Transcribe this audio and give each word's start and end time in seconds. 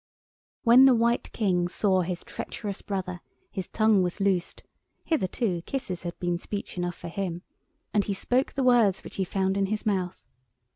When 0.63 0.85
the 0.85 0.95
White 0.95 1.31
King 1.31 1.67
saw 1.67 2.01
his 2.01 2.23
treacherous 2.23 2.81
brother 2.81 3.21
his 3.51 3.67
tongue 3.67 4.01
was 4.01 4.19
loosed—hitherto 4.19 5.61
kisses 5.67 6.01
had 6.01 6.17
been 6.17 6.39
speech 6.39 6.75
enough 6.75 6.95
for 6.95 7.07
him—and 7.07 8.05
he 8.05 8.15
spoke 8.15 8.53
the 8.53 8.63
words 8.63 9.03
which 9.03 9.17
he 9.17 9.23
found 9.23 9.57
in 9.57 9.67
his 9.67 9.85
mouth. 9.85 10.25